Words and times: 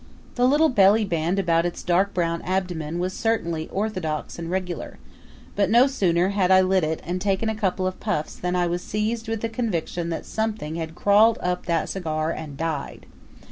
The 0.33 0.47
little 0.47 0.69
belly 0.69 1.05
band 1.05 1.37
about 1.37 1.63
its 1.63 1.83
dark 1.83 2.11
brown 2.11 2.41
abdomen 2.41 2.97
was 2.97 3.13
certainly 3.13 3.69
orthodox 3.69 4.39
and 4.39 4.49
regular; 4.49 4.97
but 5.55 5.69
no 5.69 5.85
sooner 5.85 6.29
had 6.29 6.49
I 6.49 6.59
lit 6.61 6.83
it 6.83 7.03
and 7.05 7.21
taken 7.21 7.49
a 7.49 7.55
couple 7.55 7.85
of 7.85 7.99
puffs 7.99 8.35
than 8.35 8.55
I 8.55 8.65
was 8.65 8.81
seized 8.81 9.27
with 9.27 9.41
the 9.41 9.47
conviction 9.49 10.09
that 10.09 10.25
something 10.25 10.73
had 10.73 10.95
crawled 10.95 11.37
up 11.43 11.67
that 11.67 11.87
cigar 11.87 12.31
and 12.31 12.57
died. 12.57 13.05